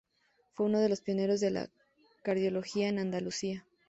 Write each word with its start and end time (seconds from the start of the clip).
Fue 0.55 0.65
uno 0.65 0.79
de 0.79 0.89
los 0.89 1.01
pioneros 1.01 1.41
de 1.41 1.51
la 1.51 1.69
cardiología 2.23 2.89
en 2.89 2.97
Andalucía. 2.97 3.67